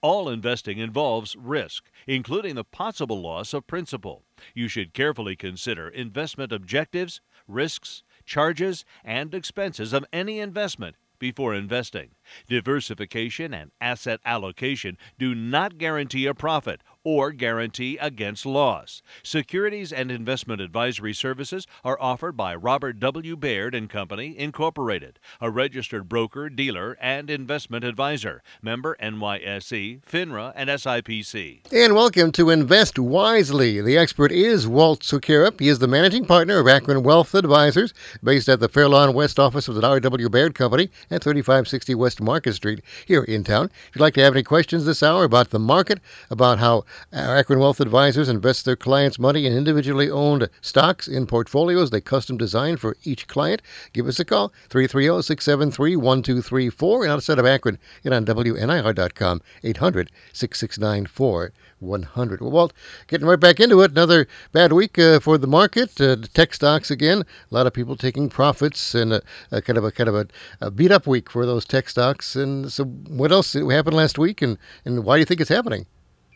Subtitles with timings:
[0.00, 4.24] All investing involves risk, including the possible loss of principal.
[4.54, 12.10] You should carefully consider investment objectives, risks, charges, and expenses of any investment before investing.
[12.48, 19.02] Diversification and asset allocation do not guarantee a profit or guarantee against loss.
[19.22, 23.36] Securities and investment advisory services are offered by Robert W.
[23.36, 28.42] Baird and Company, Incorporated, a registered broker, dealer, and investment advisor.
[28.62, 31.72] Member NYSE, FINRA, and SIPC.
[31.72, 33.80] And welcome to Invest Wisely.
[33.80, 35.60] The expert is Walt Sukerup.
[35.60, 39.68] He is the managing partner of Akron Wealth Advisors, based at the Fairlawn West office
[39.68, 40.28] of the R.W.
[40.28, 43.70] Baird Company at 3560 West Market Street here in town.
[43.88, 47.58] If you'd like to have any questions this hour about the market, about how Akron
[47.58, 52.76] Wealth Advisors invest their clients' money in individually owned stocks in portfolios they custom design
[52.76, 58.12] for each client, give us a call 330 673 1234 and outside of Akron, get
[58.12, 62.40] on WNIR.com 800 6694 100.
[62.40, 62.72] Well, Walt,
[63.06, 63.90] getting right back into it.
[63.90, 66.00] Another bad week uh, for the market.
[66.00, 67.22] Uh, tech stocks again.
[67.50, 70.26] A lot of people taking profits and a, a kind of a kind of a,
[70.60, 72.36] a, beat up week for those tech stocks.
[72.36, 75.86] And so, what else happened last week, and, and why do you think it's happening?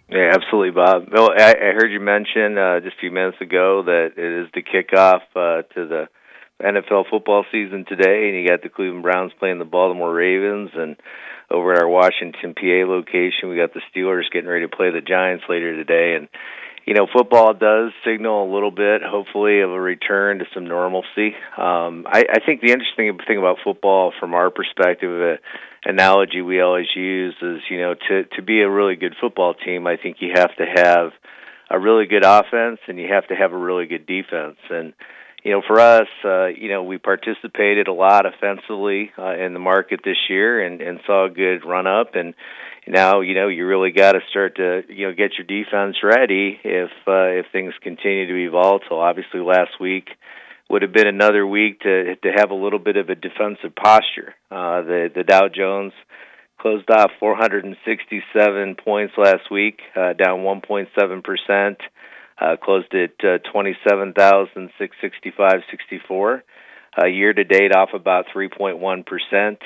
[0.08, 1.08] Yeah, absolutely, Bob.
[1.10, 4.48] Well, I, I heard you mention uh, just a few minutes ago that it is
[4.54, 6.08] the kickoff uh, to the
[6.62, 10.96] NFL football season today, and you got the Cleveland Browns playing the Baltimore Ravens, and
[11.50, 15.00] over at our Washington, PA location, we got the Steelers getting ready to play the
[15.00, 16.28] Giants later today, and
[16.86, 21.34] you know, football does signal a little bit, hopefully, of a return to some normalcy.
[21.56, 25.36] Um, I, I think the interesting thing about football, from our perspective, uh,
[25.84, 29.86] analogy we always use is, you know, to to be a really good football team,
[29.86, 31.12] I think you have to have
[31.70, 34.56] a really good offense and you have to have a really good defense.
[34.70, 34.92] And
[35.42, 39.60] you know, for us, uh, you know, we participated a lot offensively uh, in the
[39.60, 42.34] market this year and and saw a good run up and
[42.86, 46.58] now you know you really got to start to you know get your defense ready
[46.62, 49.00] if uh, if things continue to be volatile.
[49.00, 50.08] Obviously, last week
[50.74, 54.34] would have been another week to to have a little bit of a defensive posture.
[54.50, 55.92] Uh, the the Dow Jones
[56.58, 61.78] closed off 467 points last week, uh, down 1.7 percent.
[62.36, 66.42] Uh, closed at uh, 27,665.64.
[67.00, 69.60] Uh, year to date, off about 3.1 percent.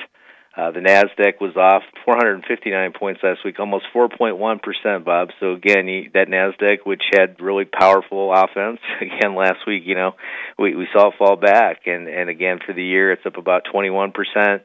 [0.57, 5.29] Uh, the Nasdaq was off 459 points last week, almost 4.1 percent, Bob.
[5.39, 10.15] So again, that Nasdaq, which had really powerful offense, again last week, you know,
[10.57, 13.63] we we saw it fall back, and and again for the year, it's up about
[13.71, 14.63] 21 percent.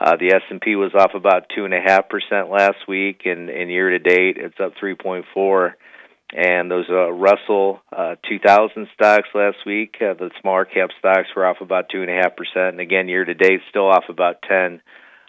[0.00, 3.22] Uh, the S and P was off about two and a half percent last week,
[3.24, 5.72] and and year to date, it's up 3.4.
[6.36, 11.46] And those uh, Russell uh, 2000 stocks last week, uh, the smaller cap stocks were
[11.46, 14.42] off about two and a half percent, and again year to date, still off about
[14.48, 14.80] 10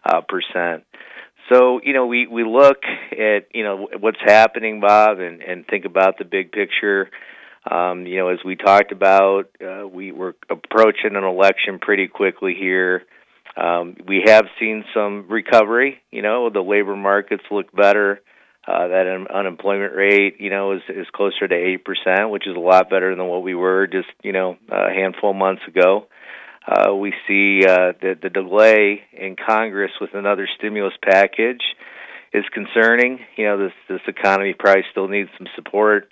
[0.05, 0.83] uh, percent.
[1.51, 5.85] So you know, we we look at you know what's happening, Bob, and and think
[5.85, 7.09] about the big picture.
[7.69, 12.55] Um, you know, as we talked about, uh, we were approaching an election pretty quickly
[12.59, 13.03] here.
[13.57, 16.01] Um, we have seen some recovery.
[16.11, 18.21] You know, the labor markets look better.
[18.67, 22.55] Uh, that un- unemployment rate, you know, is is closer to eight percent, which is
[22.55, 26.07] a lot better than what we were just you know a handful of months ago.
[26.67, 31.61] Uh, we see uh, that the delay in Congress with another stimulus package
[32.33, 33.19] is concerning.
[33.37, 36.11] You know, this this economy probably still needs some support.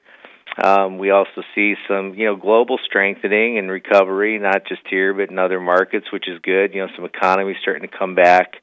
[0.61, 5.31] Um, we also see some, you know, global strengthening and recovery, not just here but
[5.31, 6.73] in other markets, which is good.
[6.73, 8.53] You know, some economies starting to come back,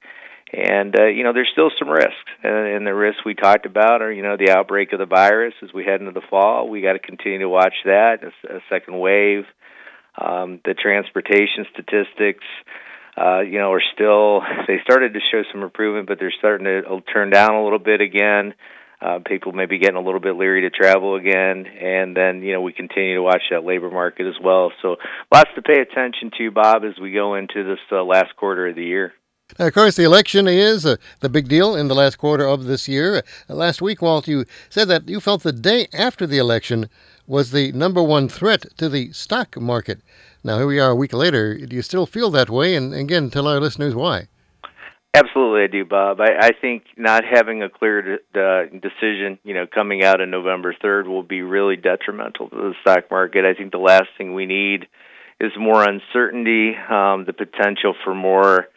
[0.53, 2.15] and uh, you know, there's still some risks.
[2.45, 5.73] And, the risks we talked about are, you know, the outbreak of the virus as
[5.75, 6.69] we head into the fall.
[6.69, 8.19] We got to continue to watch that.
[8.23, 9.45] A, a second wave
[10.17, 12.45] um, the transportation statistics,
[13.17, 16.83] uh, you know, are still they started to show some improvement, but they're starting to
[16.87, 18.55] uh, turn down a little bit again.
[19.01, 22.53] Uh, people may be getting a little bit leery to travel again, and then you
[22.53, 24.73] know we continue to watch that labor market as well.
[24.83, 24.97] So
[25.33, 28.77] lots to pay attention to, Bob, as we go into this uh, last quarter of
[28.77, 29.15] the year.
[29.59, 32.65] Now, of course, the election is uh, the big deal in the last quarter of
[32.65, 33.23] this year.
[33.49, 36.89] Uh, last week, Walt, you said that you felt the day after the election
[37.27, 40.01] was the number one threat to the stock market.
[40.43, 41.55] Now, here we are a week later.
[41.55, 42.75] Do you still feel that way?
[42.75, 44.29] And again, tell our listeners why.
[45.13, 46.21] Absolutely, I do, Bob.
[46.21, 50.73] I, I think not having a clear de- decision, you know, coming out in November
[50.73, 53.45] 3rd will be really detrimental to the stock market.
[53.45, 54.87] I think the last thing we need
[55.41, 58.69] is more uncertainty, um, the potential for more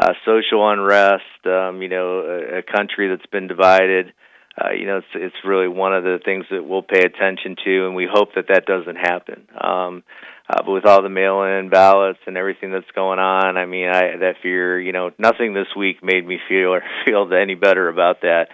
[0.00, 1.24] uh, social unrest.
[1.44, 4.12] Um, you know, a, a country that's been divided.
[4.60, 7.86] Uh, you know, it's it's really one of the things that we'll pay attention to,
[7.86, 9.46] and we hope that that doesn't happen.
[9.58, 10.02] Um,
[10.48, 14.16] uh, but with all the mail-in ballots and everything that's going on, I mean, I
[14.18, 18.22] that fear, you know, nothing this week made me feel or feel any better about
[18.22, 18.48] that.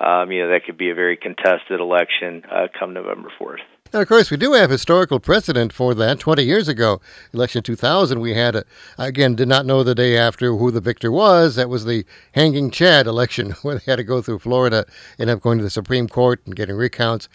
[0.00, 3.60] Um, you know, that could be a very contested election uh, come November fourth.
[3.92, 6.18] Now, of course, we do have historical precedent for that.
[6.18, 7.02] 20 years ago,
[7.34, 8.64] election 2000, we had, a,
[8.96, 11.56] again, did not know the day after who the victor was.
[11.56, 14.86] That was the hanging Chad election, where they had to go through Florida,
[15.18, 17.28] end up going to the Supreme Court and getting recounts.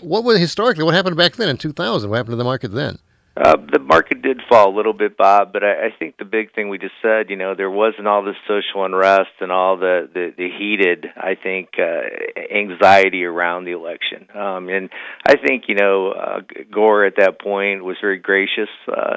[0.00, 2.10] What was historically, what happened back then in 2000?
[2.10, 2.98] What happened to the market then?
[3.34, 6.54] Uh, the market did fall a little bit, Bob, but I, I think the big
[6.54, 10.06] thing we just said, you know, there wasn't all this social unrest and all the
[10.12, 14.28] the, the heated, I think, uh, anxiety around the election.
[14.34, 14.90] Um, and
[15.26, 16.40] I think, you know, uh,
[16.70, 19.16] Gore at that point was very gracious uh,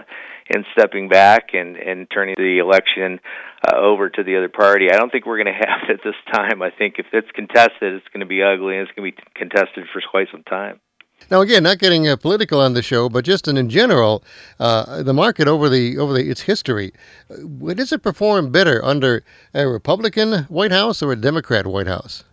[0.49, 3.19] in stepping back and and turning the election
[3.67, 4.87] uh, over to the other party.
[4.89, 6.61] I don't think we're going to have it this time.
[6.61, 9.23] I think if it's contested, it's going to be ugly and it's going to be
[9.35, 10.79] contested for quite some time.
[11.31, 14.23] Now, again, not getting uh, political on the show, but just in, in general,
[14.59, 16.93] uh, the market over the over the, its history,
[17.29, 19.23] uh, does it perform better under
[19.53, 22.23] a Republican White House or a Democrat White House?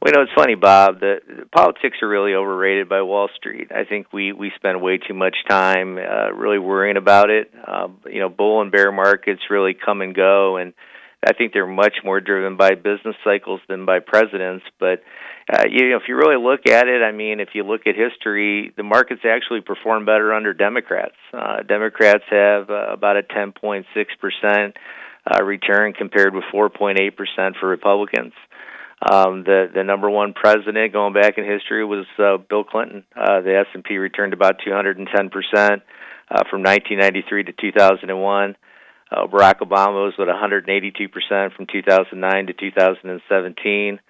[0.00, 1.00] Well, you know, it's funny, Bob.
[1.00, 3.72] The, the politics are really overrated by Wall Street.
[3.72, 7.52] I think we we spend way too much time uh, really worrying about it.
[7.66, 10.72] Uh, you know, bull and bear markets really come and go, and
[11.26, 14.64] I think they're much more driven by business cycles than by presidents.
[14.78, 15.02] But
[15.52, 17.96] uh, you know, if you really look at it, I mean, if you look at
[17.96, 21.16] history, the markets actually perform better under Democrats.
[21.32, 23.84] Uh, Democrats have uh, about a 10.6
[24.20, 24.76] percent
[25.26, 28.32] uh, return compared with 4.8 percent for Republicans.
[29.00, 33.04] Um, the the number one president going back in history was uh, Bill Clinton.
[33.14, 35.82] Uh, the S and P returned about 210 percent
[36.30, 38.56] uh, from 1993 to 2001.
[39.10, 44.00] Uh, Barack Obama was at 182 percent from 2009 to 2017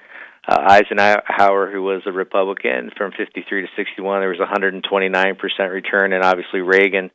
[0.48, 6.12] uh, Eisenhower, who was a Republican from 53 to 61, there was 129 percent return,
[6.12, 7.10] and obviously Reagan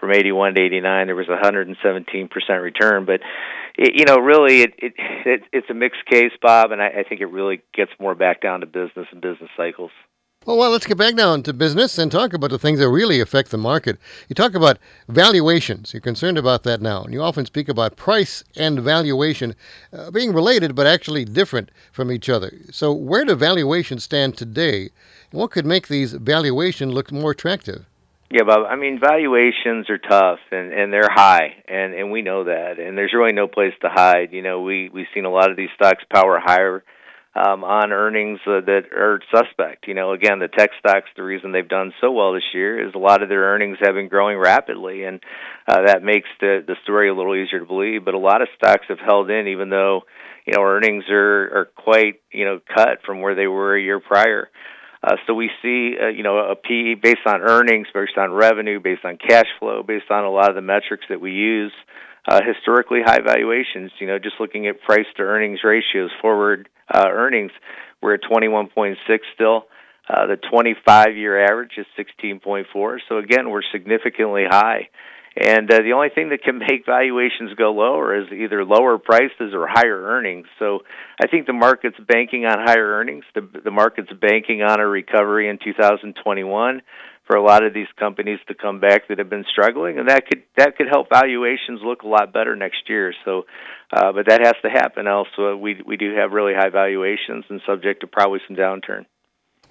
[0.00, 3.04] from 81 to 89, there was 117 percent return.
[3.06, 3.20] But
[3.78, 7.02] it, you know, really, it, it, it it's a mixed case, Bob, and I, I
[7.08, 9.92] think it really gets more back down to business and business cycles.
[10.44, 13.20] Well, well, let's get back now to business and talk about the things that really
[13.20, 13.96] affect the market.
[14.28, 14.78] You talk about
[15.08, 15.94] valuations.
[15.94, 17.04] You're concerned about that now.
[17.04, 19.54] And you often speak about price and valuation
[19.92, 22.52] uh, being related but actually different from each other.
[22.72, 24.90] So, where do valuations stand today?
[25.30, 27.84] And what could make these valuations look more attractive?
[28.28, 28.66] Yeah, Bob.
[28.68, 32.80] I mean, valuations are tough and and they're high, and and we know that.
[32.80, 34.32] And there's really no place to hide.
[34.32, 36.82] You know, we we've seen a lot of these stocks power higher
[37.34, 39.88] um, on earnings uh, that are suspect.
[39.88, 42.94] You know, again, the tech stocks, the reason they've done so well this year is
[42.94, 45.20] a lot of their earnings have been growing rapidly, and
[45.66, 48.04] uh, that makes the the story a little easier to believe.
[48.04, 50.02] But a lot of stocks have held in, even though
[50.46, 54.00] you know earnings are are quite you know cut from where they were a year
[54.00, 54.50] prior.
[55.04, 58.78] Uh, so we see, uh, you know, a PE based on earnings, based on revenue,
[58.78, 61.72] based on cash flow, based on a lot of the metrics that we use.
[62.28, 67.52] Historically high valuations, you know, just looking at price to earnings ratios, forward uh, earnings,
[68.00, 68.96] we're at 21.6
[69.34, 69.66] still.
[70.08, 72.98] Uh, the 25 year average is 16.4.
[73.08, 74.88] So again, we're significantly high.
[75.34, 79.54] And uh, the only thing that can make valuations go lower is either lower prices
[79.54, 80.46] or higher earnings.
[80.58, 80.80] So
[81.20, 83.24] I think the market's banking on higher earnings.
[83.34, 86.82] The, the market's banking on a recovery in 2021
[87.32, 90.26] for a lot of these companies to come back that have been struggling, and that
[90.26, 93.14] could that could help valuations look a lot better next year.
[93.24, 93.46] So,
[93.90, 95.06] uh, but that has to happen.
[95.06, 99.06] Also, we we do have really high valuations and subject to probably some downturn.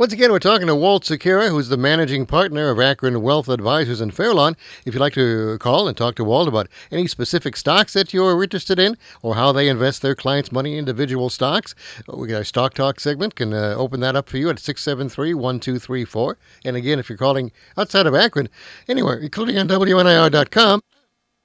[0.02, 4.02] Once again, we're talking to Walt Secura, who's the managing partner of Akron Wealth Advisors
[4.02, 4.58] in Fairlawn.
[4.84, 8.42] If you'd like to call and talk to Walt about any specific stocks that you're
[8.42, 11.76] interested in or how they invest their clients' money in individual stocks,
[12.12, 13.36] we got our Stock Talk segment.
[13.36, 16.38] Can uh, open that up for you at 673 1234.
[16.66, 18.50] And again, if you're calling outside of Akron,
[18.88, 20.82] anywhere, including on WNIR.com,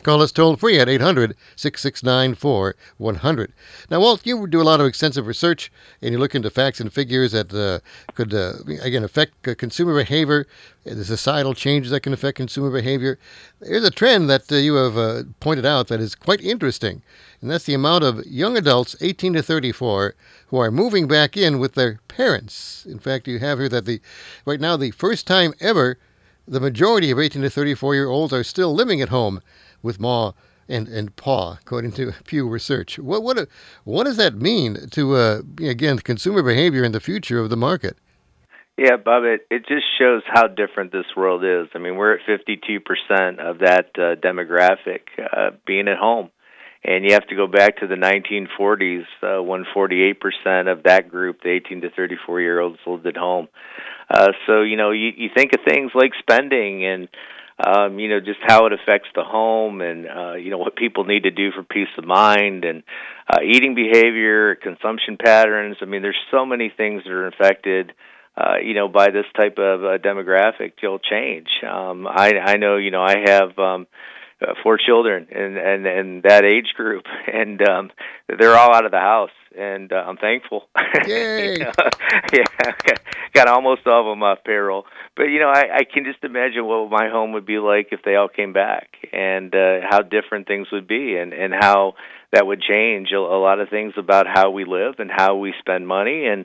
[0.07, 3.53] Call us toll free at 800 669 4100.
[3.91, 6.93] Now, Walt, you do a lot of extensive research and you look into facts and
[6.93, 7.81] figures that uh,
[8.15, 10.47] could, uh, again, affect uh, consumer behavior,
[10.85, 13.19] the societal changes that can affect consumer behavior.
[13.59, 17.03] There's a trend that uh, you have uh, pointed out that is quite interesting,
[17.41, 20.15] and that's the amount of young adults 18 to 34
[20.49, 22.87] who are moving back in with their parents.
[22.89, 24.01] In fact, you have here that the
[24.45, 25.99] right now, the first time ever,
[26.47, 29.41] the majority of 18 to 34 year olds are still living at home
[29.83, 30.33] with Ma
[30.69, 32.99] and, and paw, according to Pew Research.
[32.99, 33.49] What what
[33.85, 37.97] what does that mean to uh, again consumer behavior in the future of the market?
[38.79, 41.69] Yeah, Bob, it, it just shows how different this world is.
[41.75, 46.31] I mean, we're at 52% of that uh, demographic uh, being at home.
[46.85, 51.41] And you have to go back to the 1940s uh, when 48% of that group,
[51.43, 53.49] the 18 to 34 year olds, lived at home.
[54.11, 57.09] Uh, so, you know, you, you think of things like spending and,
[57.65, 61.05] um, you know, just how it affects the home and, uh, you know, what people
[61.05, 62.83] need to do for peace of mind and
[63.29, 65.77] uh, eating behavior, consumption patterns.
[65.81, 67.93] I mean, there's so many things that are affected
[68.37, 71.49] uh, you know, by this type of uh, demographic, you'll change.
[71.67, 73.87] Um, I I know, you know, I have um,
[74.43, 77.91] uh, four children and and and that age group, and um,
[78.39, 80.69] they're all out of the house, and uh, I'm thankful.
[81.07, 81.59] Yay!
[82.33, 82.45] yeah,
[83.33, 84.85] got almost all of them off payroll,
[85.17, 88.01] but you know, I, I can just imagine what my home would be like if
[88.05, 91.95] they all came back, and uh, how different things would be, and and how
[92.33, 95.55] that would change a, a lot of things about how we live and how we
[95.61, 96.45] spend money and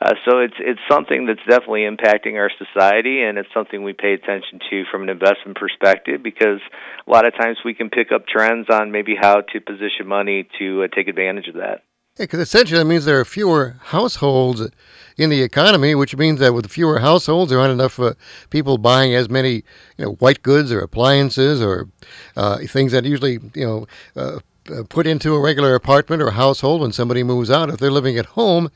[0.00, 4.12] uh, so it's it's something that's definitely impacting our society, and it's something we pay
[4.12, 6.60] attention to from an investment perspective because
[7.04, 10.48] a lot of times we can pick up trends on maybe how to position money
[10.60, 11.82] to uh, take advantage of that.
[12.18, 14.68] Because essentially that means there are fewer households
[15.16, 18.14] in the economy, which means that with fewer households, there aren't enough uh,
[18.50, 19.62] people buying as many,
[19.96, 21.88] you know, white goods or appliances or
[22.36, 24.38] uh, things that usually, you know, uh,
[24.70, 27.70] uh, put into a regular apartment or household when somebody moves out.
[27.70, 28.70] If they're living at home,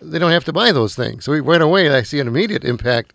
[0.00, 1.24] they don't have to buy those things.
[1.24, 3.12] So right away, I see an immediate impact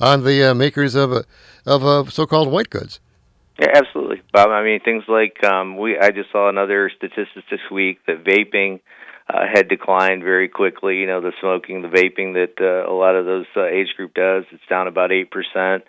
[0.00, 1.22] on the uh, makers of uh,
[1.64, 3.00] of so-called white goods.
[3.58, 4.48] Yeah, absolutely, Bob.
[4.48, 5.98] I mean, things like um, we.
[5.98, 8.80] I just saw another statistic this week that vaping
[9.28, 10.96] uh, had declined very quickly.
[10.96, 14.14] You know, the smoking, the vaping that uh, a lot of those uh, age group
[14.14, 15.84] does, it's down about eight percent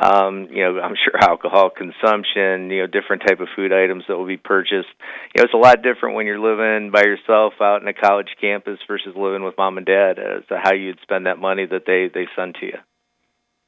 [0.00, 4.16] um, you know, I'm sure alcohol consumption, you know, different type of food items that
[4.16, 4.88] will be purchased.
[5.34, 8.28] You know, it's a lot different when you're living by yourself out in a college
[8.40, 11.84] campus versus living with mom and dad as to how you'd spend that money that
[11.86, 12.78] they they send to you.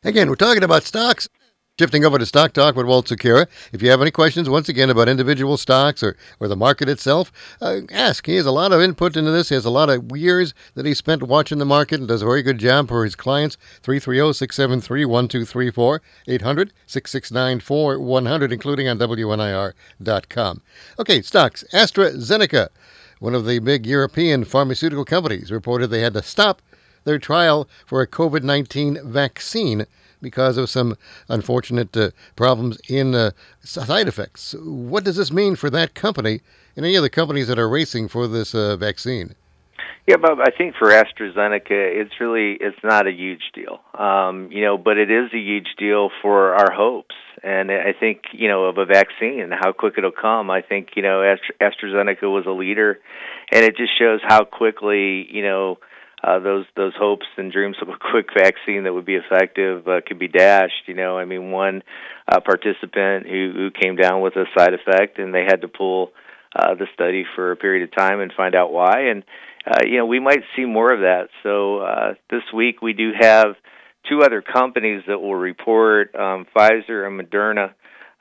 [0.03, 1.29] Again, we're talking about stocks.
[1.77, 3.49] Shifting over to Stock Talk with Walt Secura.
[3.73, 7.33] If you have any questions, once again, about individual stocks or, or the market itself,
[7.61, 8.27] uh, ask.
[8.27, 9.49] He has a lot of input into this.
[9.49, 12.27] He has a lot of years that he spent watching the market and does a
[12.27, 13.57] very good job for his clients.
[13.83, 20.63] 330 673 1234 800 669 4100, including on WNIR.com.
[21.01, 21.65] Okay, stocks.
[21.73, 22.69] AstraZeneca,
[23.19, 26.63] one of the big European pharmaceutical companies, reported they had to stop
[27.03, 29.87] their trial for a COVID 19 vaccine
[30.25, 30.97] because of some
[31.29, 33.31] unfortunate uh, problems in uh,
[33.63, 34.57] side effects.
[34.59, 36.41] What does this mean for that company
[36.75, 39.37] and any other companies that are racing for this uh, vaccine?
[40.07, 40.39] Yeah, Bob.
[40.41, 44.99] I think for AstraZeneca, it's really it's not a huge deal, um, you know, but
[44.99, 47.15] it is a huge deal for our hopes.
[47.43, 50.51] And I think you know of a vaccine and how quick it'll come.
[50.51, 52.99] I think you know AstraZeneca was a leader,
[53.51, 55.79] and it just shows how quickly you know
[56.25, 60.01] uh, those those hopes and dreams of a quick vaccine that would be effective uh,
[60.07, 60.87] could be dashed.
[60.87, 61.83] You know, I mean, one
[62.27, 66.13] uh, participant who who came down with a side effect, and they had to pull
[66.57, 69.09] uh, the study for a period of time and find out why.
[69.11, 69.23] And
[69.67, 71.29] uh, you know, we might see more of that.
[71.43, 73.57] So uh, this week we do have
[74.09, 77.75] two other companies that will report: um, Pfizer and Moderna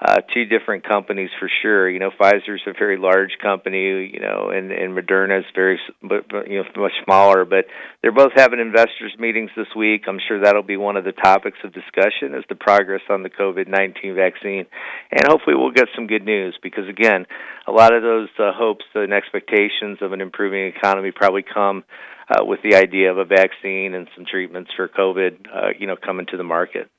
[0.04, 1.90] uh, two different companies for sure.
[1.90, 6.50] You know, Pfizer's a very large company, you know, and and Moderna's very, but, but
[6.50, 7.46] you know, much smaller.
[7.46, 7.66] But
[8.02, 10.04] they're both having investors meetings this week.
[10.08, 13.30] I'm sure that'll be one of the topics of discussion is the progress on the
[13.30, 14.66] COVID-19 vaccine,
[15.12, 17.26] and hopefully we'll get some good news because again,
[17.66, 21.84] a lot of those uh, hopes and expectations of an improving economy probably come.
[22.26, 25.98] Uh, with the idea of a vaccine and some treatments for COVID, uh, you know,
[25.98, 26.90] coming to the market.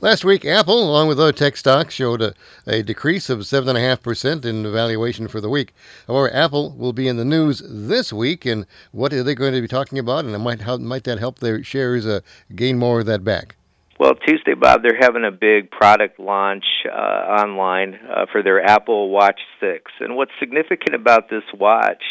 [0.00, 2.34] Last week, Apple, along with other tech stocks, showed a,
[2.66, 5.72] a decrease of 7.5% in valuation for the week.
[6.08, 9.60] However, Apple will be in the news this week, and what are they going to
[9.60, 12.20] be talking about, and might, how might that help their shares uh,
[12.56, 13.54] gain more of that back?
[14.00, 19.10] Well, Tuesday, Bob, they're having a big product launch uh, online uh, for their Apple
[19.10, 19.92] Watch 6.
[20.00, 22.02] And what's significant about this watch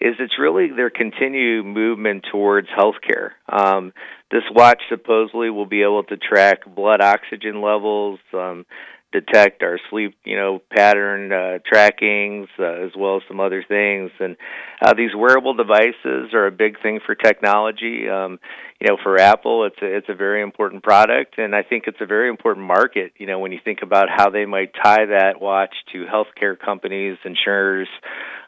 [0.00, 3.30] is it's really their continued movement towards healthcare.
[3.48, 3.92] Um,
[4.30, 8.66] this watch supposedly will be able to track blood oxygen levels, um,
[9.12, 14.10] detect our sleep, you know, pattern uh, trackings, uh, as well as some other things.
[14.20, 14.36] And
[14.82, 18.08] uh, these wearable devices are a big thing for technology.
[18.08, 18.38] Um,
[18.80, 22.00] you know, for Apple, it's a, it's a very important product, and I think it's
[22.00, 23.12] a very important market.
[23.16, 27.16] You know, when you think about how they might tie that watch to healthcare companies,
[27.24, 27.88] insurers,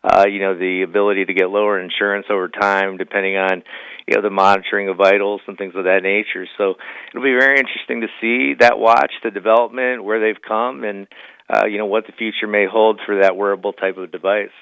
[0.04, 3.62] uh, you know, the ability to get lower insurance over time, depending on
[4.06, 6.47] you know the monitoring of vitals and things of that nature.
[6.58, 6.75] So
[7.11, 11.06] it'll be very interesting to see that watch, the development, where they've come, and
[11.49, 14.52] uh, you know, what the future may hold for that wearable type of device.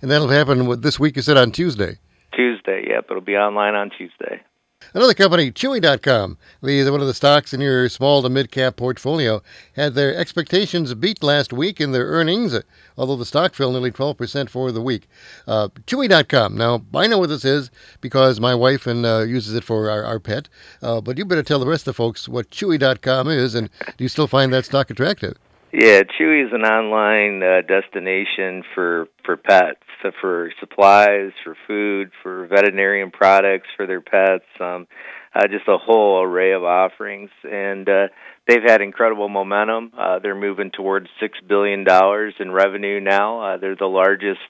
[0.00, 1.98] And that'll happen this week, you said, on Tuesday.
[2.34, 3.06] Tuesday, yep.
[3.10, 4.42] It'll be online on Tuesday.
[4.94, 9.42] Another company, Chewy.com, the, one of the stocks in your small to mid cap portfolio,
[9.74, 12.54] had their expectations beat last week in their earnings,
[12.98, 15.08] although the stock fell nearly 12% for the week.
[15.46, 16.56] Uh, Chewy.com.
[16.58, 17.70] Now, I know what this is
[18.02, 20.50] because my wife and uh, uses it for our, our pet,
[20.82, 24.04] uh, but you better tell the rest of the folks what Chewy.com is, and do
[24.04, 25.38] you still find that stock attractive?
[25.72, 29.80] Yeah, Chewy is an online uh, destination for for pets,
[30.20, 34.44] for supplies, for food, for veterinarian products for their pets.
[34.60, 34.86] Um,
[35.34, 38.08] uh, just a whole array of offerings, and uh,
[38.46, 39.92] they've had incredible momentum.
[39.96, 43.40] Uh, they're moving towards six billion dollars in revenue now.
[43.40, 44.40] Uh, they're the largest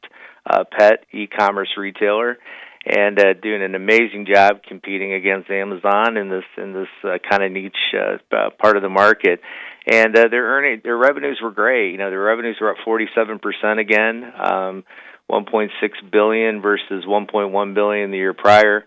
[0.44, 2.36] uh, pet e-commerce retailer,
[2.84, 7.44] and uh, doing an amazing job competing against Amazon in this in this uh, kind
[7.44, 9.40] of niche uh, uh, part of the market.
[9.86, 11.92] And uh, their earning their revenues were great.
[11.92, 14.84] You know, their revenues were up 47% again, um,
[15.32, 15.70] 1.6
[16.12, 18.84] billion versus 1.1 billion the year prior.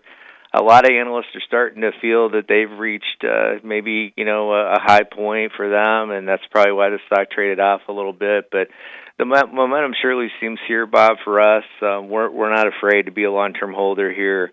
[0.54, 4.52] A lot of analysts are starting to feel that they've reached uh, maybe you know
[4.52, 8.12] a, high point for them, and that's probably why the stock traded off a little
[8.12, 8.48] bit.
[8.50, 8.68] But
[9.18, 11.64] the momentum surely seems here, Bob, for us.
[11.82, 14.52] Um, we're we're not afraid to be a long-term holder here.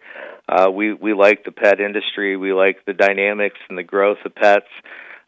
[0.49, 2.35] Uh, we we like the pet industry.
[2.35, 4.67] We like the dynamics and the growth of pets.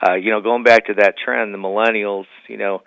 [0.06, 2.82] Uh, you know, going back to that trend, the millennials, you know,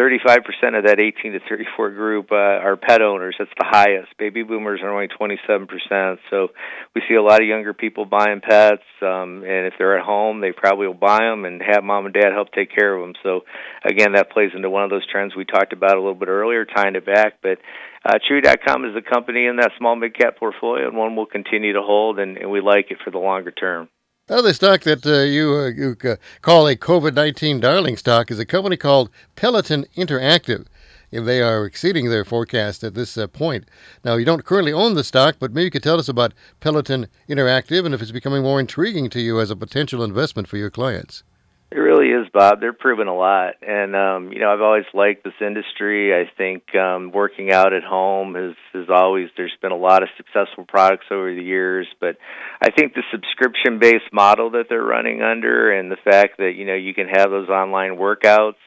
[0.00, 3.36] 35% of that 18 to 34 group uh, are pet owners.
[3.38, 4.16] That's the highest.
[4.18, 6.16] Baby boomers are only 27%.
[6.30, 6.48] So
[6.94, 10.40] we see a lot of younger people buying pets, um, and if they're at home,
[10.40, 13.14] they probably will buy them and have mom and dad help take care of them.
[13.22, 13.40] So
[13.84, 16.64] again, that plays into one of those trends we talked about a little bit earlier,
[16.64, 17.34] tying it back.
[17.42, 17.58] But
[18.02, 21.74] uh, Chewy.com is a company in that small mid cap portfolio, and one we'll continue
[21.74, 23.88] to hold, and, and we like it for the longer term.
[24.30, 28.38] Another stock that uh, you, uh, you uh, call a COVID 19 darling stock is
[28.38, 30.66] a company called Peloton Interactive.
[31.10, 33.64] And they are exceeding their forecast at this uh, point.
[34.04, 37.08] Now, you don't currently own the stock, but maybe you could tell us about Peloton
[37.28, 40.70] Interactive and if it's becoming more intriguing to you as a potential investment for your
[40.70, 41.24] clients.
[41.72, 42.58] It really is, Bob.
[42.58, 46.12] They're proving a lot, and um, you know I've always liked this industry.
[46.12, 50.08] I think um, working out at home has has always there's been a lot of
[50.16, 52.16] successful products over the years, but
[52.60, 56.64] I think the subscription based model that they're running under, and the fact that you
[56.66, 58.58] know you can have those online workouts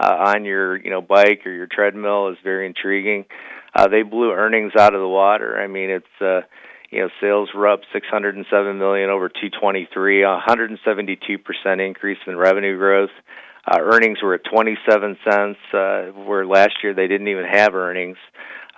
[0.00, 3.26] uh, on your you know bike or your treadmill is very intriguing.
[3.74, 5.60] Uh, they blew earnings out of the water.
[5.60, 6.40] I mean, it's uh,
[6.90, 13.10] you know, sales were up 607 million over 223, 172 percent increase in revenue growth.
[13.70, 18.16] Uh, earnings were at 27 cents, uh, where last year they didn't even have earnings.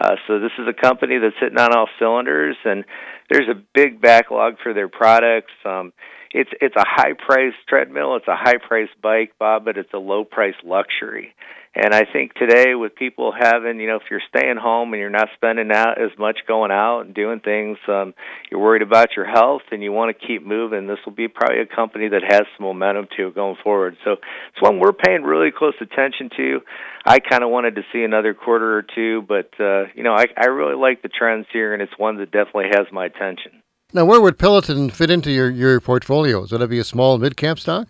[0.00, 2.84] Uh, so this is a company that's hitting on all cylinders, and
[3.28, 5.52] there's a big backlog for their products.
[5.64, 5.92] Um,
[6.32, 9.98] it's it's a high price treadmill, it's a high price bike, Bob, but it's a
[9.98, 11.34] low price luxury.
[11.72, 15.08] And I think today, with people having, you know, if you're staying home and you're
[15.08, 18.12] not spending out as much going out and doing things, um,
[18.50, 20.88] you're worried about your health and you want to keep moving.
[20.88, 23.96] This will be probably a company that has some momentum to going forward.
[24.02, 26.60] So it's one we're paying really close attention to.
[27.06, 30.26] I kind of wanted to see another quarter or two, but uh, you know, I,
[30.36, 33.62] I really like the trends here, and it's one that definitely has my attention.
[33.92, 36.50] Now, where would Peloton fit into your your portfolios?
[36.50, 37.86] Would it be a small mid cap stock?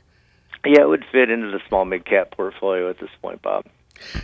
[0.65, 3.65] Yeah, it would fit into the small mid cap portfolio at this point, Bob.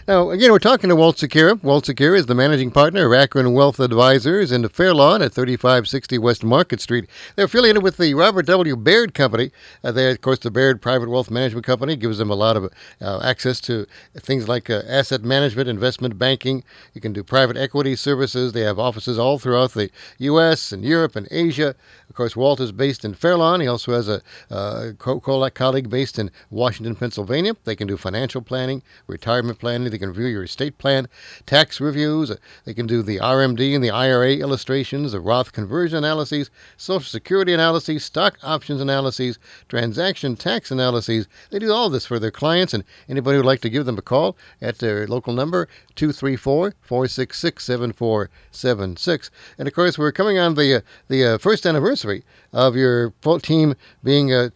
[0.09, 1.63] Now, again, we're talking to Walt Secura.
[1.63, 5.33] Walt Secura is the managing partner of Akron Wealth Advisors in the Fair Lawn at
[5.33, 7.07] 3560 West Market Street.
[7.35, 8.77] They're affiliated with the Robert W.
[8.77, 9.51] Baird Company.
[9.85, 12.73] Uh, they, of course, the Baird Private Wealth Management Company gives them a lot of
[13.01, 13.87] uh, access to
[14.17, 16.65] things like uh, asset management, investment banking.
[16.95, 18.53] You can do private equity services.
[18.53, 20.73] They have offices all throughout the U.S.
[20.73, 21.75] and Europe and Asia.
[22.09, 23.61] Of course, Walt is based in Fair Lawn.
[23.61, 27.55] He also has a uh, co- colleague based in Washington, Pennsylvania.
[27.65, 29.66] They can do financial planning, retirement planning.
[29.67, 31.09] They can review your estate plan,
[31.45, 32.33] tax reviews.
[32.65, 37.53] They can do the RMD and the IRA illustrations, the Roth conversion analyses, Social Security
[37.53, 41.27] analyses, stock options analyses, transaction tax analyses.
[41.51, 43.99] They do all this for their clients, and anybody who would like to give them
[43.99, 49.31] a call at their local number, 234 466 7476.
[49.59, 53.75] And of course, we're coming on the, uh, the uh, first anniversary of your team
[54.03, 54.51] being, uh,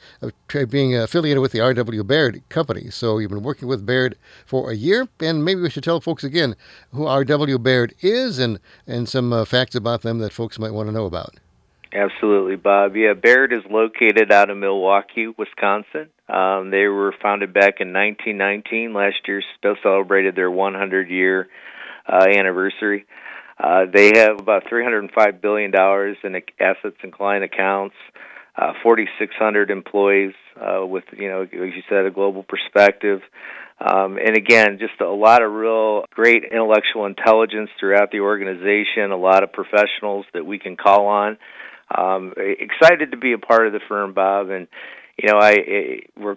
[0.68, 2.04] being affiliated with the R.W.
[2.04, 2.90] Baird company.
[2.90, 6.24] So you've been working with Baird for a year, and maybe we should tell folks
[6.24, 6.56] again
[6.92, 7.58] who R.W.
[7.58, 11.06] Baird is and, and some uh, facts about them that folks might want to know
[11.06, 11.34] about.
[11.92, 12.94] Absolutely, Bob.
[12.94, 16.08] Yeah, Baird is located out of Milwaukee, Wisconsin.
[16.28, 18.94] Um, they were founded back in 1919.
[18.94, 21.48] Last year, still celebrated their 100 year
[22.06, 23.06] uh, anniversary.
[23.58, 27.96] Uh, they have about 305 billion dollars in assets and client accounts.
[28.56, 33.20] Uh, 4,600 employees uh, with, you know, as you said, a global perspective.
[33.80, 39.16] Um, and again, just a lot of real great intellectual intelligence throughout the organization, a
[39.16, 41.38] lot of professionals that we can call on.
[41.96, 44.68] Um, excited to be a part of the firm, Bob, and
[45.16, 46.36] you know, I, I we're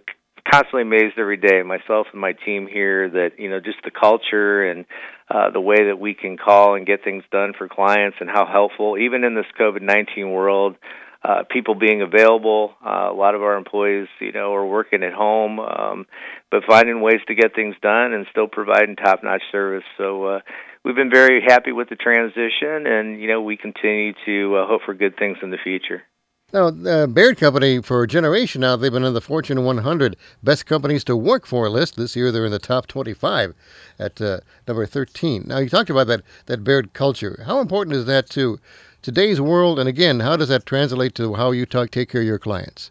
[0.50, 4.70] constantly amazed every day, myself and my team here, that you know just the culture
[4.70, 4.86] and
[5.30, 8.46] uh, the way that we can call and get things done for clients, and how
[8.46, 10.76] helpful, even in this COVID nineteen world,
[11.24, 12.74] uh, people being available.
[12.86, 16.06] Uh, a lot of our employees, you know, are working at home, um,
[16.52, 19.86] but finding ways to get things done and still providing top-notch service.
[19.98, 20.40] So uh,
[20.84, 24.82] we've been very happy with the transition, and you know, we continue to uh, hope
[24.86, 26.04] for good things in the future.
[26.52, 30.68] Now, the Baird Company, for a generation now, they've been in the Fortune 100 Best
[30.68, 31.96] Companies to Work For list.
[31.96, 33.56] This year, they're in the top 25
[33.98, 35.46] at uh, number 13.
[35.48, 37.42] Now, you talked about that, that Baird culture.
[37.48, 38.60] How important is that to
[39.04, 39.78] today's world?
[39.80, 42.90] And again, how does that translate to how you talk, take care of your clients?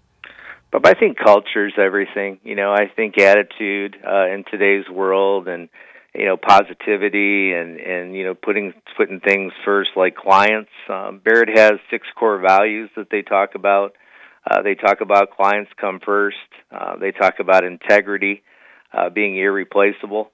[0.70, 2.38] But I think culture is everything.
[2.44, 5.68] You know, I think attitude uh, in today's world and
[6.14, 10.70] you know positivity and and you know putting putting things first like clients.
[10.88, 13.94] Um, Baird has six core values that they talk about.
[14.48, 16.36] Uh, they talk about clients come first.
[16.70, 18.42] Uh, they talk about integrity,
[18.92, 20.30] uh, being irreplaceable.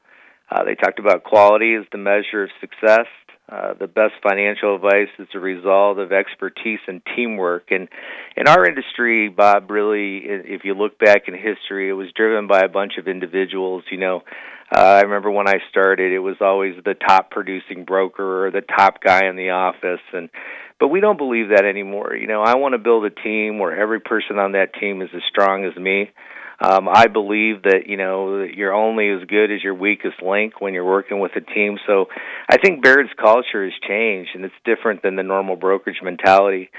[0.51, 3.07] Uh, they talked about quality as the measure of success.
[3.51, 7.71] Uh, the best financial advice is a result of expertise and teamwork.
[7.71, 7.89] And
[8.37, 12.61] in our industry, Bob, really, if you look back in history, it was driven by
[12.61, 13.85] a bunch of individuals.
[13.91, 14.23] You know,
[14.71, 18.61] uh, I remember when I started, it was always the top producing broker or the
[18.61, 20.29] top guy in the office, and
[20.79, 22.15] but we don't believe that anymore.
[22.15, 25.09] You know, I want to build a team where every person on that team is
[25.15, 26.11] as strong as me.
[26.61, 30.75] Um, I believe that you know you're only as good as your weakest link when
[30.75, 31.79] you're working with a team.
[31.87, 32.07] So
[32.51, 36.71] I think Baird's culture has changed, and it's different than the normal brokerage mentality.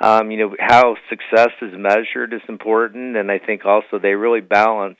[0.00, 4.40] Um, you know how success is measured is important, and I think also they really
[4.40, 4.98] balance.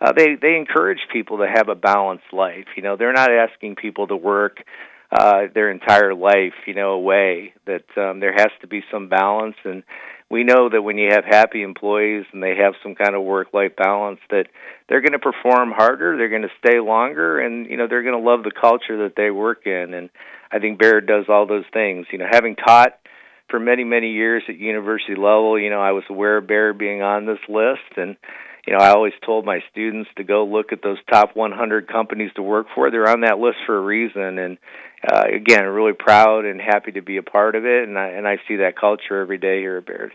[0.00, 2.66] Uh, they they encourage people to have a balanced life.
[2.76, 4.58] You know, they're not asking people to work
[5.10, 7.54] uh, their entire life, you know, away.
[7.66, 9.82] That um, there has to be some balance, and
[10.34, 13.54] we know that when you have happy employees and they have some kind of work
[13.54, 14.46] life balance that
[14.88, 18.20] they're going to perform harder they're going to stay longer and you know they're going
[18.20, 19.94] to love the culture that they work in.
[19.94, 20.10] And
[20.50, 22.06] i think baird does all those things.
[22.10, 22.98] You know having taught
[23.48, 27.00] for many many years at university level you know i was aware of baird being
[27.00, 27.96] on this list.
[27.96, 28.16] And
[28.66, 32.32] you know i always told my students to go look at those top 100 companies
[32.34, 32.90] to work for.
[32.90, 34.40] They're on that list for a reason.
[34.40, 34.58] And
[35.06, 38.26] uh, again, really proud and happy to be a part of it, and I, and
[38.26, 40.12] I see that culture every day here at Baird.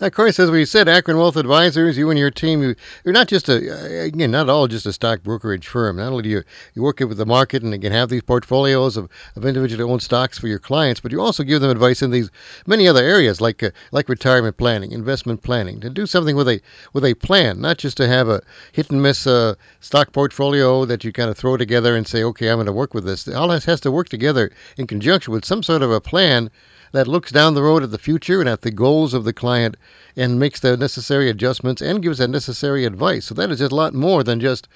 [0.00, 3.26] Of course, as we said, Akron Wealth Advisors, you and your team, you, are not
[3.26, 5.96] just a, again, not all just a stock brokerage firm.
[5.96, 8.96] Not only do you, you work with the market and you can have these portfolios
[8.96, 12.12] of, of individually owned stocks for your clients, but you also give them advice in
[12.12, 12.30] these
[12.64, 16.60] many other areas like uh, like retirement planning, investment planning, to do something with a
[16.92, 21.02] with a plan, not just to have a hit and miss uh, stock portfolio that
[21.02, 23.26] you kind of throw together and say, okay, I'm going to work with this.
[23.26, 26.52] All this has to work together in conjunction with some sort of a plan
[26.92, 29.76] that looks down the road at the future and at the goals of the client
[30.16, 33.26] and makes the necessary adjustments and gives that necessary advice.
[33.26, 34.68] So that is just a lot more than just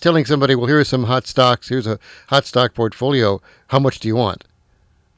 [0.00, 3.40] telling somebody, well, here are some hot stocks, here's a hot stock portfolio.
[3.68, 4.44] How much do you want?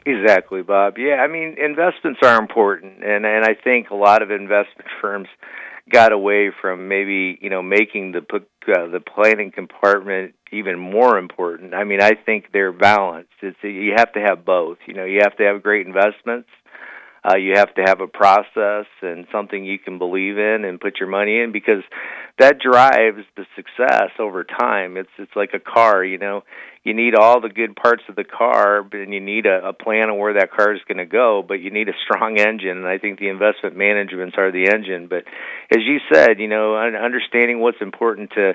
[0.05, 0.99] Exactly, Bob.
[0.99, 5.29] Yeah, I mean, investments are important, and and I think a lot of investment firms
[5.93, 11.75] got away from maybe you know making the uh, the planning compartment even more important.
[11.75, 13.31] I mean, I think they're balanced.
[13.43, 14.79] It's you have to have both.
[14.87, 16.49] You know, you have to have great investments.
[17.25, 20.99] Uh, you have to have a process and something you can believe in and put
[20.99, 21.85] your money in because
[22.39, 24.97] that drives the success over time.
[24.97, 26.43] It's it's like a car, you know
[26.85, 30.11] you need all the good parts of the car, and you need a, a plan
[30.11, 31.45] on where that car is going to go.
[31.47, 35.07] But you need a strong engine, and I think the investment managements are the engine.
[35.07, 35.25] But
[35.71, 38.55] as you said, you know, understanding what's important to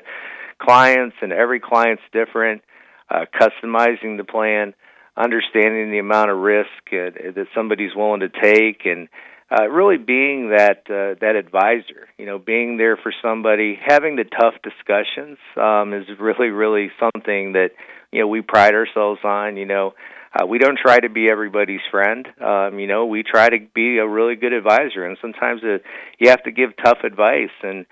[0.59, 2.63] clients, and every client's different.
[3.09, 4.73] Uh, customizing the plan,
[5.17, 9.09] understanding the amount of risk uh, that somebody's willing to take, and
[9.51, 14.25] uh, really being that uh, that advisor, you know, being there for somebody, having the
[14.25, 17.69] tough discussions um, is really, really something that
[18.11, 19.57] you know we pride ourselves on.
[19.57, 19.93] You know,
[20.33, 22.27] uh, we don't try to be everybody's friend.
[22.41, 25.77] Um, you know, we try to be a really good advisor, and sometimes uh,
[26.19, 27.55] you have to give tough advice.
[27.63, 27.85] And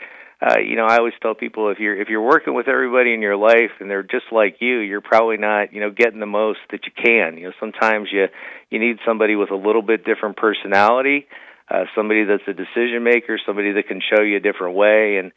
[0.46, 3.22] uh, you know, I always tell people if you're if you're working with everybody in
[3.22, 6.60] your life and they're just like you, you're probably not you know getting the most
[6.72, 7.38] that you can.
[7.38, 8.28] You know, sometimes you
[8.70, 11.28] you need somebody with a little bit different personality.
[11.68, 15.32] Uh, somebody that's a decision maker, somebody that can show you a different way, and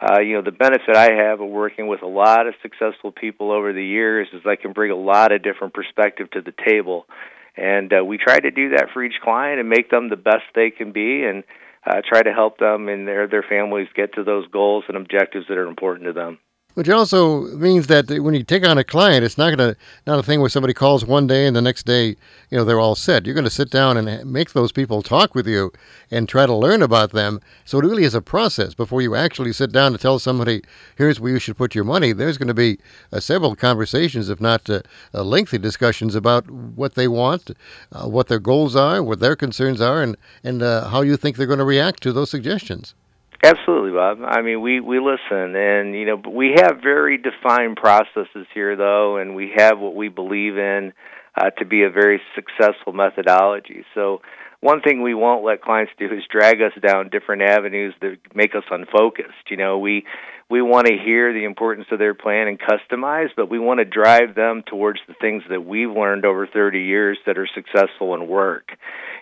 [0.00, 3.52] uh, you know, the benefit I have of working with a lot of successful people
[3.52, 7.06] over the years is I can bring a lot of different perspective to the table.
[7.56, 10.42] And uh, we try to do that for each client and make them the best
[10.54, 11.44] they can be and
[11.86, 15.46] uh, try to help them and their, their families get to those goals and objectives
[15.48, 16.38] that are important to them.
[16.74, 19.76] Which also means that when you take on a client, it's not gonna
[20.08, 22.16] not a thing where somebody calls one day and the next day,
[22.50, 23.26] you know, they're all set.
[23.26, 25.72] You're to sit down and make those people talk with you
[26.10, 27.40] and try to learn about them.
[27.64, 30.62] So it really is a process before you actually sit down to tell somebody,
[30.96, 32.78] "Here's where you should put your money." There's going to be
[33.12, 34.80] uh, several conversations, if not uh,
[35.14, 37.52] uh, lengthy discussions, about what they want,
[37.92, 41.36] uh, what their goals are, what their concerns are, and and uh, how you think
[41.36, 42.94] they're going to react to those suggestions.
[43.44, 44.20] Absolutely, Bob.
[44.24, 49.18] I mean, we we listen, and you know, we have very defined processes here, though,
[49.18, 50.94] and we have what we believe in
[51.36, 53.84] uh, to be a very successful methodology.
[53.94, 54.22] So,
[54.64, 58.54] one thing we won't let clients do is drag us down different avenues that make
[58.54, 59.50] us unfocused.
[59.50, 60.06] You know, we
[60.48, 63.84] we want to hear the importance of their plan and customize, but we want to
[63.84, 68.26] drive them towards the things that we've learned over 30 years that are successful and
[68.26, 68.68] work.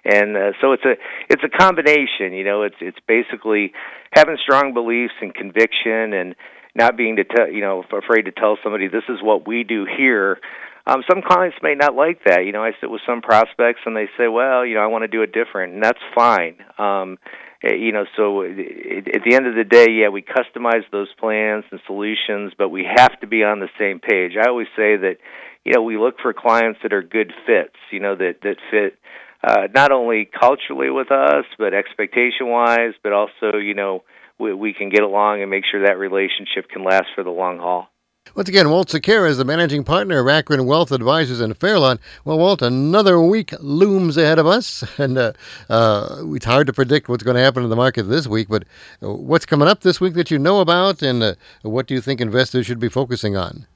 [0.04, 0.94] And uh, so it's a
[1.28, 2.32] it's a combination.
[2.34, 3.72] You know, it's it's basically
[4.12, 6.36] having strong beliefs and conviction and
[6.76, 9.86] not being to tell you know afraid to tell somebody this is what we do
[9.86, 10.38] here
[10.86, 12.44] um, some clients may not like that.
[12.44, 15.02] You know, I sit with some prospects and they say, "Well, you know, I want
[15.02, 16.56] to do it different," and that's fine.
[16.78, 17.18] Um,
[17.62, 21.64] eh, you know, so at the end of the day, yeah, we customize those plans
[21.70, 24.32] and solutions, but we have to be on the same page.
[24.36, 25.18] I always say that,
[25.64, 27.76] you know, we look for clients that are good fits.
[27.90, 28.98] You know, that that fit
[29.44, 34.02] uh, not only culturally with us, but expectation wise, but also, you know,
[34.38, 37.58] we, we can get along and make sure that relationship can last for the long
[37.58, 37.88] haul.
[38.34, 41.98] Once again, Walt Sequeira is the managing partner of Akron Wealth Advisors in Fairlawn.
[42.24, 45.32] Well, Walt, another week looms ahead of us, and uh,
[45.68, 48.48] uh, it's hard to predict what's going to happen in the market this week.
[48.48, 48.64] But
[49.02, 52.00] uh, what's coming up this week that you know about, and uh, what do you
[52.00, 53.66] think investors should be focusing on?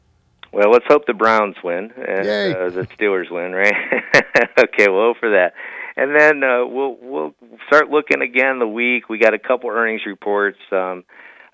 [0.54, 3.74] Well, let's hope the Browns win and uh, the Steelers win, right?
[4.58, 5.52] okay, well, for that.
[5.98, 7.34] And then uh, we'll we'll
[7.66, 9.10] start looking again the week.
[9.10, 10.58] We got a couple earnings reports.
[10.72, 11.04] Um,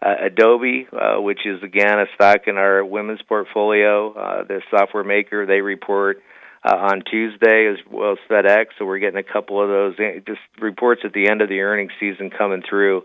[0.02, 5.04] uh, Adobe, uh, which is again a stock in our women's portfolio, uh, the software
[5.04, 5.46] maker.
[5.46, 6.22] They report
[6.64, 10.20] uh, on Tuesday as well as FedEx, so we're getting a couple of those eh,
[10.26, 13.04] just reports at the end of the earnings season coming through,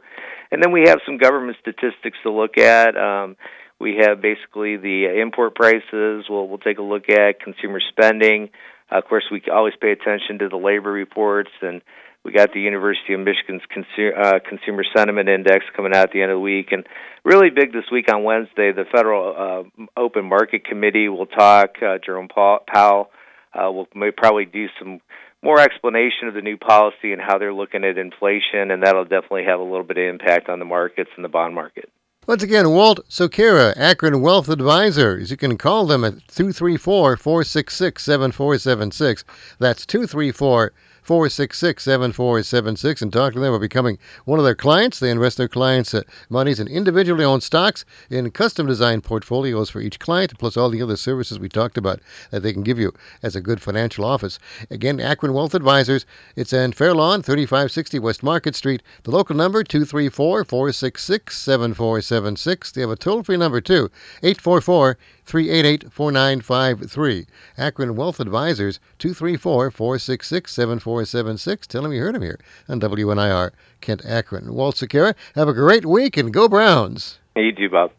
[0.52, 2.98] and then we have some government statistics to look at.
[2.98, 3.36] Um,
[3.80, 6.26] we have basically the import prices.
[6.30, 8.50] We'll we'll take a look at consumer spending.
[8.92, 11.82] Uh, of course, we always pay attention to the labor reports and
[12.24, 16.22] we got the University of Michigan's Consumer, uh, Consumer Sentiment Index coming out at the
[16.22, 16.86] end of the week, and
[17.24, 18.72] really big this week on Wednesday.
[18.72, 21.76] The Federal uh, Open Market Committee will talk.
[21.82, 23.10] Uh, Jerome Powell
[23.54, 25.00] uh, will may probably do some
[25.44, 29.46] more explanation of the new policy and how they're looking at inflation, and that'll definitely
[29.46, 31.90] have a little bit of impact on the markets and the bond market.
[32.28, 35.32] Once again, Walt Sequeira, Akron Wealth Advisors.
[35.32, 39.24] You can call them at 234 466 7476.
[39.60, 40.74] That's 234
[41.08, 45.00] 466 7476 and talk to them about becoming one of their clients.
[45.00, 49.80] They invest their clients' uh, monies in individually owned stocks in custom designed portfolios for
[49.80, 52.92] each client, plus all the other services we talked about that they can give you
[53.24, 54.38] as a good financial office.
[54.70, 56.06] Again, Akron Wealth Advisors.
[56.36, 58.84] It's in Fairlawn, 3560 West Market Street.
[59.04, 62.72] The local number, 234 466 7476.
[62.74, 63.90] They have a toll free number, too,
[64.24, 67.28] 844 388 4953.
[67.58, 70.97] Akron Wealth Advisors, 234 466 7476.
[71.06, 74.54] Tell him you heard him here on WNIR Kent Akron.
[74.54, 77.20] Walt Sequeira, have a great week and go Browns.
[77.36, 77.92] Hey, you too, Bob.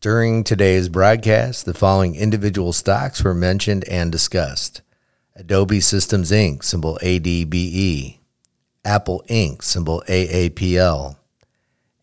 [0.00, 4.82] During today's broadcast, the following individual stocks were mentioned and discussed
[5.36, 8.18] Adobe Systems Inc., symbol ADBE,
[8.84, 11.16] Apple Inc., symbol AAPL,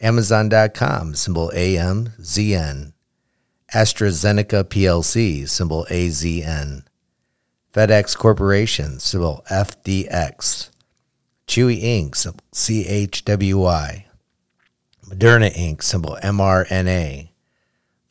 [0.01, 2.93] Amazon.com, symbol AMZN.
[3.73, 6.83] AstraZeneca plc, symbol AZN.
[7.73, 10.69] FedEx Corporation, symbol FDX.
[11.47, 14.05] Chewy Inc., symbol CHWI.
[15.07, 17.29] Moderna Inc., symbol mRNA.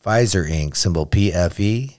[0.04, 1.98] Pfizer Inc., symbol PFE.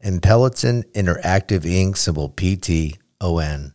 [0.00, 3.74] And Peloton Interactive Inc., symbol PTON.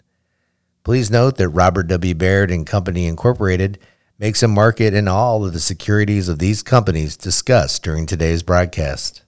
[0.83, 2.13] Please note that Robert W.
[2.13, 3.79] Baird and Company Incorporated–
[4.17, 9.23] makes a market in all of the securities of these companies discussed during today's broadcast.